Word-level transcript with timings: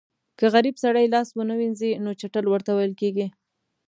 که 0.37 0.45
غریب 0.53 0.75
سړی 0.83 1.05
لاس 1.13 1.27
ونه 1.33 1.55
وینځي 1.59 1.91
نو 2.03 2.11
چټل 2.19 2.45
ورته 2.49 2.71
ویل 2.73 2.93
کېږي. 3.01 3.27